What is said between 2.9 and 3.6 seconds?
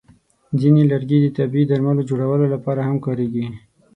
کارېږي.